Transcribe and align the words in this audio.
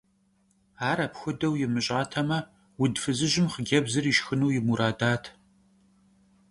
Ar 0.89 0.97
apxuedeu 1.05 1.53
yimış'ateme, 1.59 2.39
vud 2.79 2.95
fızıjım 3.03 3.47
xhıcebzır 3.53 4.05
yişşxınu 4.09 4.47
yi 4.55 4.61
muradat. 4.67 5.23